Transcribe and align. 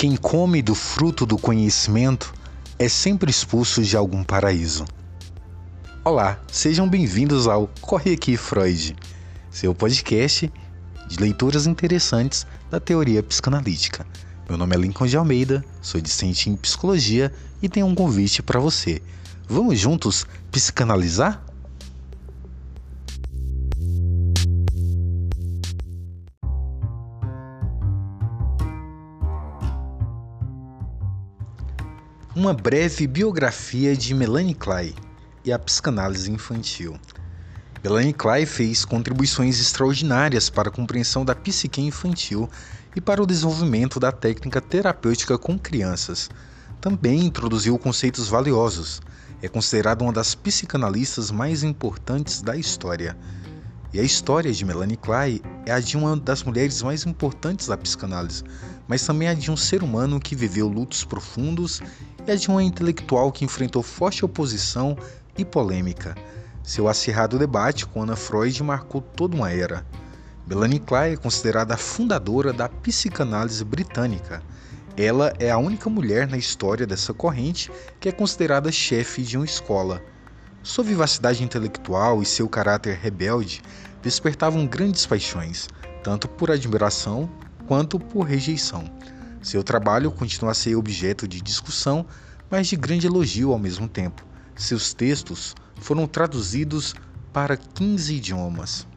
Quem 0.00 0.16
come 0.16 0.62
do 0.62 0.74
fruto 0.74 1.26
do 1.26 1.36
conhecimento 1.36 2.32
é 2.78 2.88
sempre 2.88 3.30
expulso 3.30 3.82
de 3.82 3.94
algum 3.98 4.24
paraíso. 4.24 4.86
Olá, 6.02 6.40
sejam 6.50 6.88
bem-vindos 6.88 7.46
ao 7.46 7.68
Corre 7.82 8.14
Aqui 8.14 8.34
Freud, 8.34 8.96
seu 9.50 9.74
podcast 9.74 10.50
de 11.06 11.16
leituras 11.18 11.66
interessantes 11.66 12.46
da 12.70 12.80
teoria 12.80 13.22
psicanalítica. 13.22 14.06
Meu 14.48 14.56
nome 14.56 14.74
é 14.74 14.78
Lincoln 14.78 15.06
de 15.06 15.18
Almeida, 15.18 15.62
sou 15.82 16.00
discente 16.00 16.48
em 16.48 16.56
psicologia 16.56 17.30
e 17.60 17.68
tenho 17.68 17.84
um 17.84 17.94
convite 17.94 18.42
para 18.42 18.58
você. 18.58 19.02
Vamos 19.46 19.78
juntos 19.78 20.26
psicanalizar? 20.50 21.44
Uma 32.40 32.54
breve 32.54 33.06
biografia 33.06 33.94
de 33.94 34.14
Melanie 34.14 34.54
Klein 34.54 34.94
e 35.44 35.52
a 35.52 35.58
psicanálise 35.58 36.32
infantil. 36.32 36.98
Melanie 37.84 38.14
Klein 38.14 38.46
fez 38.46 38.82
contribuições 38.82 39.60
extraordinárias 39.60 40.48
para 40.48 40.70
a 40.70 40.72
compreensão 40.72 41.22
da 41.22 41.34
psique 41.34 41.82
infantil 41.82 42.48
e 42.96 43.00
para 43.00 43.22
o 43.22 43.26
desenvolvimento 43.26 44.00
da 44.00 44.10
técnica 44.10 44.58
terapêutica 44.58 45.36
com 45.36 45.58
crianças. 45.58 46.30
Também 46.80 47.26
introduziu 47.26 47.78
conceitos 47.78 48.30
valiosos. 48.30 49.02
É 49.42 49.46
considerada 49.46 50.02
uma 50.02 50.12
das 50.14 50.34
psicanalistas 50.34 51.30
mais 51.30 51.62
importantes 51.62 52.40
da 52.40 52.56
história. 52.56 53.18
E 53.92 54.00
a 54.00 54.02
história 54.02 54.50
de 54.50 54.64
Melanie 54.64 54.96
Klein 54.96 55.42
é 55.66 55.72
a 55.72 55.80
de 55.80 55.94
uma 55.94 56.16
das 56.16 56.42
mulheres 56.42 56.80
mais 56.80 57.04
importantes 57.04 57.66
da 57.66 57.76
psicanálise, 57.76 58.44
mas 58.90 59.06
também 59.06 59.28
a 59.28 59.34
de 59.34 59.52
um 59.52 59.56
ser 59.56 59.84
humano 59.84 60.18
que 60.18 60.34
viveu 60.34 60.66
lutos 60.66 61.04
profundos 61.04 61.80
e 62.26 62.32
a 62.32 62.34
de 62.34 62.48
uma 62.48 62.60
intelectual 62.60 63.30
que 63.30 63.44
enfrentou 63.44 63.84
forte 63.84 64.24
oposição 64.24 64.98
e 65.38 65.44
polêmica. 65.44 66.16
Seu 66.64 66.88
acirrado 66.88 67.38
debate 67.38 67.86
com 67.86 68.02
Anna 68.02 68.16
Freud 68.16 68.60
marcou 68.64 69.00
toda 69.00 69.36
uma 69.36 69.48
era. 69.48 69.86
Melanie 70.44 70.80
Klein 70.80 71.12
é 71.12 71.16
considerada 71.16 71.74
a 71.74 71.76
fundadora 71.76 72.52
da 72.52 72.68
psicanálise 72.68 73.64
britânica. 73.64 74.42
Ela 74.96 75.32
é 75.38 75.52
a 75.52 75.58
única 75.58 75.88
mulher 75.88 76.26
na 76.26 76.36
história 76.36 76.84
dessa 76.84 77.14
corrente 77.14 77.70
que 78.00 78.08
é 78.08 78.12
considerada 78.12 78.72
chefe 78.72 79.22
de 79.22 79.36
uma 79.36 79.46
escola. 79.46 80.02
Sua 80.64 80.82
vivacidade 80.82 81.44
intelectual 81.44 82.20
e 82.20 82.26
seu 82.26 82.48
caráter 82.48 82.98
rebelde 83.00 83.62
despertavam 84.02 84.66
grandes 84.66 85.06
paixões, 85.06 85.68
tanto 86.02 86.28
por 86.28 86.50
admiração 86.50 87.30
quanto 87.70 88.00
por 88.00 88.22
rejeição. 88.22 88.82
Seu 89.40 89.62
trabalho 89.62 90.10
continua 90.10 90.50
a 90.50 90.54
ser 90.54 90.74
objeto 90.74 91.28
de 91.28 91.40
discussão, 91.40 92.04
mas 92.50 92.66
de 92.66 92.74
grande 92.74 93.06
elogio 93.06 93.52
ao 93.52 93.60
mesmo 93.60 93.86
tempo. 93.86 94.26
Seus 94.56 94.92
textos 94.92 95.54
foram 95.76 96.08
traduzidos 96.08 96.96
para 97.32 97.56
15 97.56 98.12
idiomas. 98.12 98.88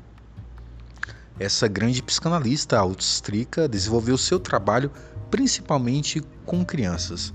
Essa 1.39 1.67
grande 1.67 2.01
psicanalista 2.01 2.79
austríaca 2.79 3.67
desenvolveu 3.67 4.17
seu 4.17 4.39
trabalho 4.39 4.89
principalmente 5.29 6.19
com 6.43 6.65
crianças. 6.65 7.31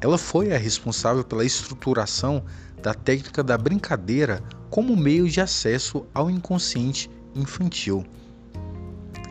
Ela 0.00 0.16
foi 0.16 0.50
a 0.50 0.56
responsável 0.56 1.22
pela 1.22 1.44
estruturação 1.44 2.42
da 2.82 2.94
técnica 2.94 3.42
da 3.42 3.58
brincadeira 3.58 4.42
como 4.70 4.96
meio 4.96 5.28
de 5.28 5.42
acesso 5.42 6.06
ao 6.14 6.30
inconsciente 6.30 7.10
infantil, 7.34 8.02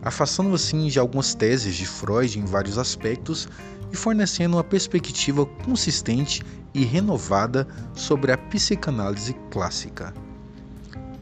afastando 0.01 0.53
assim 0.53 0.87
de 0.87 0.99
algumas 0.99 1.33
teses 1.33 1.75
de 1.75 1.85
Freud 1.85 2.39
em 2.39 2.45
vários 2.45 2.77
aspectos 2.77 3.47
e 3.91 3.95
fornecendo 3.95 4.57
uma 4.57 4.63
perspectiva 4.63 5.45
consistente 5.45 6.41
e 6.73 6.85
renovada 6.85 7.67
sobre 7.93 8.31
a 8.31 8.37
psicanálise 8.37 9.35
clássica. 9.49 10.13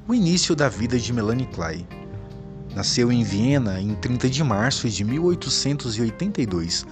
O 0.07 0.13
início 0.13 0.55
da 0.55 0.69
vida 0.69 0.99
de 0.99 1.11
Melanie 1.11 1.47
Klein. 1.47 1.85
Nasceu 2.75 3.11
em 3.11 3.23
Viena 3.23 3.81
em 3.81 3.95
30 3.95 4.29
de 4.29 4.43
março 4.43 4.89
de 4.89 5.03
1882. 5.03 6.85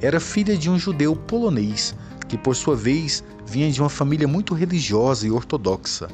Era 0.00 0.20
filha 0.20 0.56
de 0.56 0.70
um 0.70 0.78
judeu 0.78 1.16
polonês 1.16 1.94
que, 2.28 2.38
por 2.38 2.54
sua 2.54 2.76
vez, 2.76 3.22
vinha 3.44 3.70
de 3.70 3.80
uma 3.80 3.90
família 3.90 4.26
muito 4.26 4.54
religiosa 4.54 5.26
e 5.26 5.30
ortodoxa. 5.30 6.08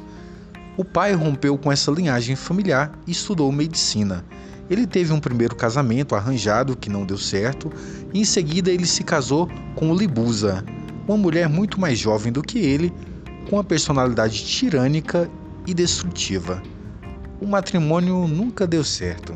O 0.75 0.83
pai 0.83 1.13
rompeu 1.13 1.57
com 1.57 1.71
essa 1.71 1.91
linhagem 1.91 2.35
familiar 2.35 2.91
e 3.05 3.11
estudou 3.11 3.51
medicina. 3.51 4.25
Ele 4.69 4.85
teve 4.85 5.11
um 5.11 5.19
primeiro 5.19 5.55
casamento 5.55 6.15
arranjado 6.15 6.77
que 6.77 6.89
não 6.89 7.05
deu 7.05 7.17
certo, 7.17 7.71
e 8.13 8.19
em 8.19 8.25
seguida 8.25 8.69
ele 8.69 8.85
se 8.85 9.03
casou 9.03 9.49
com 9.75 9.95
Libusa, 9.95 10.63
uma 11.07 11.17
mulher 11.17 11.49
muito 11.49 11.79
mais 11.79 11.97
jovem 11.97 12.31
do 12.31 12.43
que 12.43 12.59
ele, 12.59 12.93
com 13.49 13.55
uma 13.55 13.63
personalidade 13.63 14.45
tirânica 14.45 15.29
e 15.65 15.73
destrutiva. 15.73 16.61
O 17.41 17.47
matrimônio 17.47 18.27
nunca 18.27 18.67
deu 18.67 18.83
certo. 18.83 19.35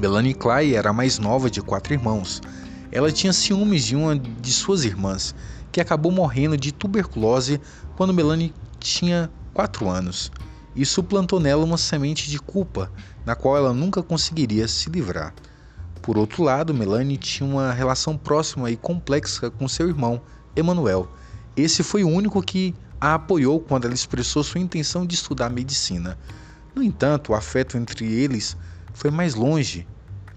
Melanie 0.00 0.34
Klein 0.34 0.72
era 0.72 0.90
a 0.90 0.92
mais 0.92 1.18
nova 1.18 1.48
de 1.48 1.62
quatro 1.62 1.92
irmãos. 1.92 2.42
Ela 2.90 3.12
tinha 3.12 3.32
ciúmes 3.32 3.84
de 3.84 3.94
uma 3.94 4.16
de 4.16 4.52
suas 4.52 4.84
irmãs 4.84 5.34
que 5.70 5.80
acabou 5.80 6.10
morrendo 6.10 6.56
de 6.56 6.72
tuberculose 6.72 7.60
quando 7.96 8.14
Melanie 8.14 8.52
tinha 8.80 9.30
4 9.52 9.88
anos. 9.88 10.30
Isso 10.74 11.02
plantou 11.02 11.38
nela 11.38 11.64
uma 11.64 11.78
semente 11.78 12.28
de 12.28 12.38
culpa, 12.38 12.90
na 13.24 13.34
qual 13.34 13.56
ela 13.56 13.72
nunca 13.72 14.02
conseguiria 14.02 14.66
se 14.66 14.90
livrar. 14.90 15.32
Por 16.02 16.18
outro 16.18 16.42
lado, 16.42 16.74
Melanie 16.74 17.16
tinha 17.16 17.48
uma 17.48 17.72
relação 17.72 18.16
próxima 18.16 18.70
e 18.70 18.76
complexa 18.76 19.50
com 19.50 19.68
seu 19.68 19.88
irmão, 19.88 20.20
Emanuel. 20.54 21.08
Esse 21.56 21.82
foi 21.82 22.04
o 22.04 22.08
único 22.08 22.42
que 22.42 22.74
a 23.00 23.14
apoiou 23.14 23.60
quando 23.60 23.84
ela 23.84 23.94
expressou 23.94 24.42
sua 24.42 24.60
intenção 24.60 25.06
de 25.06 25.14
estudar 25.14 25.48
medicina. 25.48 26.18
No 26.74 26.82
entanto, 26.82 27.32
o 27.32 27.34
afeto 27.34 27.76
entre 27.76 28.12
eles 28.12 28.56
foi 28.92 29.10
mais 29.10 29.34
longe 29.34 29.86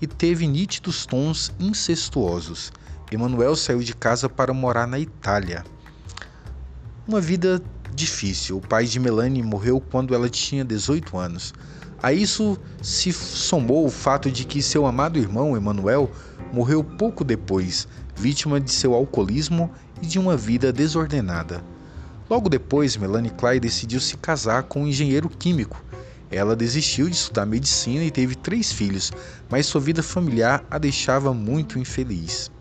e 0.02 0.06
teve 0.06 0.48
nítidos 0.48 1.06
tons 1.06 1.52
incestuosos. 1.60 2.72
Emanuel 3.12 3.56
saiu 3.56 3.80
de 3.80 3.96
casa 3.96 4.30
para 4.30 4.54
morar 4.54 4.88
na 4.88 5.00
Itália. 5.00 5.66
Uma 7.08 7.22
vida 7.22 7.62
difícil. 7.98 8.58
O 8.58 8.62
pai 8.62 8.86
de 8.86 9.00
Melanie 9.00 9.42
morreu 9.42 9.82
quando 9.82 10.14
ela 10.14 10.30
tinha 10.30 10.64
18 10.64 11.18
anos. 11.18 11.54
A 12.02 12.14
isso 12.14 12.58
se 12.82 13.12
somou 13.12 13.86
o 13.86 13.90
fato 13.90 14.32
de 14.32 14.46
que 14.46 14.62
seu 14.62 14.86
amado 14.86 15.18
irmão 15.18 15.58
Emanuel 15.58 16.12
morreu 16.54 16.84
pouco 16.84 17.24
depois, 17.24 17.88
vítima 18.16 18.62
de 18.62 18.72
seu 18.72 18.94
alcoolismo 18.94 19.72
e 20.02 20.06
de 20.06 20.20
uma 20.20 20.38
vida 20.38 20.72
desordenada. 20.72 21.64
Logo 22.30 22.50
depois, 22.50 22.96
Melanie 22.96 23.32
Klein 23.32 23.60
decidiu 23.60 24.00
se 24.00 24.16
casar 24.18 24.64
com 24.64 24.84
um 24.84 24.88
engenheiro 24.88 25.28
químico. 25.28 25.84
Ela 26.30 26.56
desistiu 26.56 27.10
de 27.10 27.16
estudar 27.16 27.46
medicina 27.46 28.04
e 28.04 28.12
teve 28.12 28.36
três 28.36 28.72
filhos, 28.72 29.12
mas 29.50 29.66
sua 29.66 29.82
vida 29.82 30.04
familiar 30.04 30.64
a 30.70 30.78
deixava 30.78 31.34
muito 31.34 31.80
infeliz. 31.80 32.52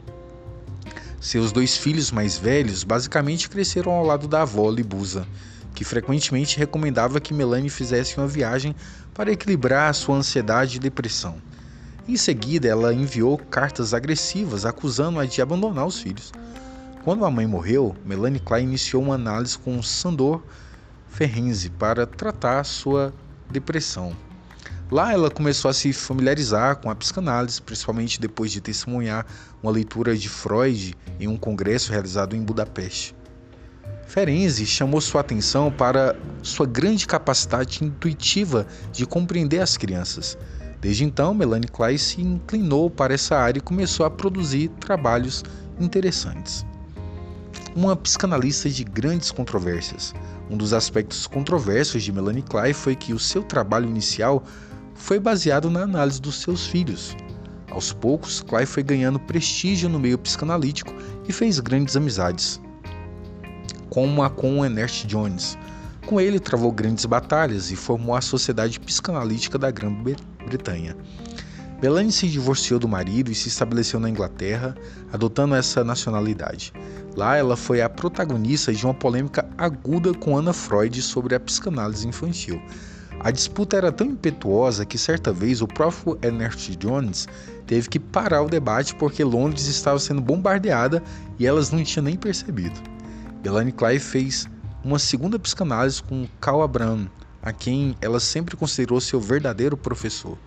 Seus 1.27 1.51
dois 1.51 1.77
filhos 1.77 2.13
mais 2.13 2.39
velhos 2.39 2.85
basicamente 2.85 3.51
cresceram 3.51 3.91
ao 3.91 4.07
lado 4.07 4.29
da 4.29 4.43
avó 4.43 4.71
Libusa, 4.71 5.27
que 5.75 5.83
frequentemente 5.83 6.57
recomendava 6.57 7.21
que 7.21 7.35
Melanie 7.35 7.69
fizesse 7.69 8.17
uma 8.17 8.29
viagem 8.29 8.77
para 9.13 9.33
equilibrar 9.33 9.93
sua 9.93 10.19
ansiedade 10.19 10.77
e 10.77 10.79
depressão. 10.79 11.43
Em 12.07 12.17
seguida, 12.17 12.69
ela 12.69 12.95
enviou 12.95 13.37
cartas 13.39 13.93
agressivas 13.93 14.65
acusando-a 14.65 15.27
de 15.27 15.43
abandonar 15.43 15.85
os 15.89 15.99
filhos. 15.99 16.31
Quando 17.03 17.25
a 17.25 17.31
mãe 17.31 17.45
morreu, 17.45 17.97
Melanie 18.05 18.39
Klein 18.39 18.63
iniciou 18.63 19.03
uma 19.03 19.17
análise 19.17 19.59
com 19.59 19.83
Sandor 19.83 20.41
Ferenczi 21.09 21.71
para 21.71 22.07
tratar 22.07 22.63
sua 22.63 23.13
depressão. 23.51 24.17
Lá 24.91 25.13
ela 25.13 25.31
começou 25.31 25.71
a 25.71 25.75
se 25.75 25.93
familiarizar 25.93 26.77
com 26.77 26.89
a 26.89 26.95
psicanálise, 26.95 27.61
principalmente 27.61 28.21
depois 28.21 28.53
de 28.53 28.61
testemunhar 28.61 29.27
uma 29.63 29.73
leitura 29.73 30.17
de 30.17 30.29
Freud 30.29 30.95
em 31.19 31.27
um 31.27 31.37
congresso 31.37 31.91
realizado 31.91 32.37
em 32.37 32.43
Budapeste. 32.43 33.15
Ferenczi 34.07 34.65
chamou 34.65 35.01
sua 35.01 35.21
atenção 35.21 35.71
para 35.71 36.15
sua 36.41 36.67
grande 36.67 37.07
capacidade 37.07 37.85
intuitiva 37.85 38.67
de 38.93 39.05
compreender 39.05 39.61
as 39.61 39.77
crianças. 39.77 40.39
Desde 40.81 41.05
então, 41.05 41.35
Melanie 41.35 41.69
Klein 41.69 41.99
se 41.99 42.21
inclinou 42.21 42.89
para 42.89 43.15
essa 43.15 43.37
área 43.37 43.59
e 43.59 43.63
começou 43.63 44.07
a 44.07 44.11
produzir 44.11 44.69
trabalhos 44.79 45.43
interessantes. 45.81 46.65
Uma 47.77 47.95
psicanalista 47.95 48.71
de 48.71 48.83
grandes 48.83 49.31
controvérsias. 49.31 50.15
Um 50.49 50.57
dos 50.57 50.73
aspectos 50.73 51.27
controversos 51.27 52.03
de 52.03 52.11
Melanie 52.11 52.43
Klein 52.43 52.73
foi 52.73 52.97
que 52.97 53.13
o 53.13 53.19
seu 53.19 53.43
trabalho 53.43 53.87
inicial 53.87 54.43
foi 54.95 55.21
baseado 55.21 55.69
na 55.69 55.83
análise 55.83 56.19
dos 56.19 56.41
seus 56.41 56.67
filhos. 56.67 57.15
Aos 57.71 57.93
poucos, 57.93 58.41
Clay 58.41 58.65
foi 58.65 58.83
ganhando 58.83 59.21
prestígio 59.21 59.91
no 59.91 59.99
meio 59.99 60.17
psicanalítico 60.17 60.91
e 61.29 61.33
fez 61.35 61.61
grandes 61.61 61.95
amizades, 61.97 62.59
como 63.91 64.23
a 64.23 64.31
com 64.31 64.65
Ernest 64.65 65.07
Jones. 65.07 65.59
Com 66.07 66.19
ele, 66.19 66.41
travou 66.41 66.73
grandes 66.73 67.05
batalhas 67.05 67.71
e 67.71 67.77
formou 67.77 68.17
a 68.17 68.23
Sociedade 68.23 68.81
Psicanalítica 68.81 69.59
da 69.59 69.71
Grã-Bretanha. 69.71 70.97
Melanie 71.81 72.11
se 72.11 72.27
divorciou 72.27 72.81
do 72.81 72.89
marido 72.89 73.31
e 73.31 73.35
se 73.35 73.49
estabeleceu 73.49 74.01
na 74.01 74.09
Inglaterra, 74.09 74.75
adotando 75.13 75.55
essa 75.55 75.85
nacionalidade. 75.85 76.73
Lá, 77.15 77.37
ela 77.37 77.55
foi 77.55 77.83
a 77.83 77.89
protagonista 77.89 78.73
de 78.73 78.85
uma 78.85 78.95
polêmica 78.95 79.47
aguda 79.59 80.15
com 80.15 80.39
Anna 80.39 80.55
Freud 80.55 81.01
sobre 81.03 81.35
a 81.35 81.41
psicanálise 81.41 82.09
infantil. 82.09 82.61
A 83.21 83.31
disputa 83.31 83.77
era 83.77 83.93
tão 83.93 84.07
impetuosa 84.07 84.87
que 84.87 84.97
certa 84.97 85.33
vez 85.33 85.61
o 85.61 85.69
próprio 85.69 86.19
Ernest 86.23 86.77
Jones 86.77 87.29
teve 87.67 87.89
que 87.89 87.99
parar 87.99 88.43
o 88.43 88.49
debate 88.49 88.95
porque 88.95 89.23
Londres 89.23 89.67
estava 89.67 89.99
sendo 89.99 90.21
bombardeada 90.21 91.03
e 91.39 91.47
elas 91.47 91.71
não 91.71 91.83
tinham 91.85 92.05
nem 92.05 92.17
percebido. 92.17 92.79
Melanie 93.45 93.73
Klein 93.73 93.99
fez 93.99 94.49
uma 94.83 94.99
segunda 94.99 95.39
psicanálise 95.39 96.03
com 96.03 96.27
Carl 96.41 96.63
Abraham, 96.63 97.09
a 97.43 97.53
quem 97.53 97.97
ela 98.01 98.21
sempre 98.21 98.57
considerou 98.57 99.01
seu 99.01 99.21
verdadeiro 99.21 99.77
professor. 99.77 100.39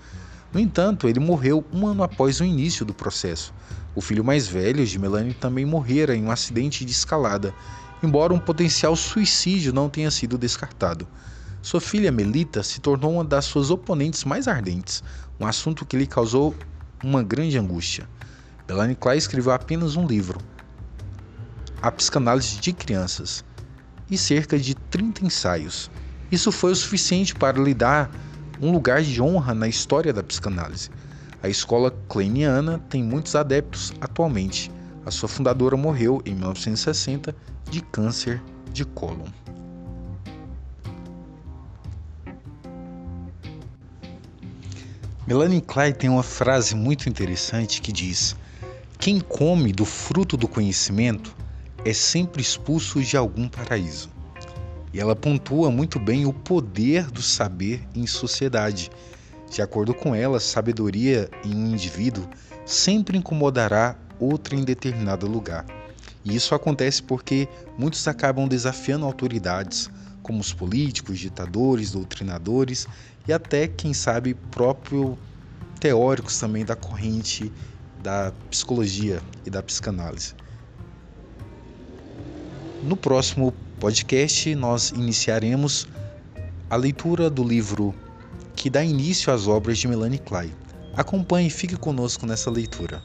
No 0.51 0.59
entanto, 0.59 1.07
ele 1.07 1.19
morreu 1.19 1.63
um 1.71 1.85
ano 1.85 2.01
após 2.01 2.39
o 2.39 2.43
início 2.43 2.85
do 2.85 2.93
processo. 2.93 3.53
O 3.93 4.01
filho 4.01 4.23
mais 4.23 4.47
velho 4.47 4.85
de 4.85 4.97
Melanie 4.97 5.33
também 5.33 5.65
morrera 5.65 6.15
em 6.15 6.23
um 6.23 6.31
acidente 6.31 6.83
de 6.83 6.91
escalada, 6.91 7.53
embora 8.01 8.33
um 8.33 8.39
potencial 8.39 8.95
suicídio 8.95 9.73
não 9.73 9.89
tenha 9.89 10.09
sido 10.09 10.37
descartado. 10.37 11.07
Sua 11.61 11.81
filha 11.81 12.11
Melita 12.11 12.63
se 12.63 12.79
tornou 12.79 13.13
uma 13.13 13.25
das 13.25 13.45
suas 13.45 13.69
oponentes 13.69 14.23
mais 14.23 14.47
ardentes, 14.47 15.03
um 15.39 15.45
assunto 15.45 15.85
que 15.85 15.97
lhe 15.97 16.07
causou 16.07 16.55
uma 17.03 17.21
grande 17.21 17.57
angústia. 17.57 18.07
Melanie 18.67 18.95
Klein 18.95 19.17
escreveu 19.17 19.51
apenas 19.51 19.95
um 19.95 20.07
livro, 20.07 20.39
A 21.81 21.91
Psicanálise 21.91 22.59
de 22.59 22.71
Crianças, 22.71 23.43
e 24.09 24.17
cerca 24.17 24.57
de 24.57 24.73
30 24.73 25.25
ensaios. 25.25 25.91
Isso 26.31 26.51
foi 26.51 26.71
o 26.71 26.75
suficiente 26.75 27.35
para 27.35 27.61
lhe 27.61 27.73
dar 27.73 28.09
um 28.61 28.71
lugar 28.71 29.01
de 29.01 29.21
honra 29.21 29.53
na 29.53 29.67
história 29.67 30.11
da 30.11 30.23
psicanálise. 30.23 30.89
A 31.41 31.47
escola 31.47 31.91
kleiniana 32.09 32.79
tem 32.89 33.01
muitos 33.01 33.35
adeptos 33.35 33.93
atualmente. 34.01 34.69
A 35.05 35.11
sua 35.11 35.29
fundadora 35.29 35.77
morreu 35.77 36.21
em 36.25 36.33
1960 36.33 37.33
de 37.69 37.81
câncer 37.81 38.41
de 38.73 38.83
cólon. 38.83 39.25
Melanie 45.25 45.61
Klein 45.61 45.93
tem 45.93 46.09
uma 46.09 46.23
frase 46.23 46.75
muito 46.75 47.07
interessante 47.07 47.81
que 47.81 47.91
diz: 47.91 48.35
Quem 48.97 49.19
come 49.19 49.71
do 49.71 49.85
fruto 49.85 50.35
do 50.35 50.47
conhecimento 50.47 51.35
é 51.85 51.93
sempre 51.93 52.41
expulso 52.41 53.01
de 53.01 53.15
algum 53.15 53.47
paraíso. 53.47 54.09
E 54.93 54.99
ela 54.99 55.15
pontua 55.15 55.69
muito 55.69 55.99
bem 55.99 56.25
o 56.25 56.33
poder 56.33 57.09
do 57.11 57.21
saber 57.21 57.87
em 57.93 58.07
sociedade. 58.07 58.89
De 59.51 59.61
acordo 59.61 59.93
com 59.93 60.13
ela, 60.15 60.39
sabedoria 60.39 61.29
em 61.43 61.55
um 61.55 61.67
indivíduo 61.67 62.27
sempre 62.65 63.17
incomodará 63.17 63.95
outra 64.19 64.55
em 64.55 64.63
determinado 64.63 65.27
lugar. 65.27 65.65
E 66.23 66.35
isso 66.35 66.53
acontece 66.53 67.01
porque 67.01 67.47
muitos 67.77 68.07
acabam 68.07 68.47
desafiando 68.47 69.05
autoridades, 69.05 69.89
como 70.21 70.39
os 70.39 70.53
políticos, 70.53 71.17
ditadores, 71.17 71.91
doutrinadores 71.91 72.87
e 73.27 73.33
até, 73.33 73.67
quem 73.67 73.93
sabe, 73.93 74.33
próprio 74.33 75.17
teóricos 75.79 76.37
também 76.37 76.65
da 76.65 76.75
corrente 76.75 77.51
da 78.01 78.31
psicologia 78.49 79.21
e 79.45 79.49
da 79.49 79.61
psicanálise. 79.61 80.33
No 82.81 82.95
próximo 82.95 83.53
podcast, 83.79 84.53
nós 84.55 84.89
iniciaremos 84.91 85.87
a 86.69 86.75
leitura 86.75 87.29
do 87.29 87.43
livro 87.43 87.95
que 88.53 88.69
dá 88.69 88.83
início 88.83 89.31
às 89.31 89.47
obras 89.47 89.77
de 89.77 89.87
Melanie 89.87 90.19
Klein. 90.19 90.51
Acompanhe 90.95 91.47
e 91.47 91.51
fique 91.51 91.77
conosco 91.77 92.25
nessa 92.25 92.51
leitura. 92.51 93.01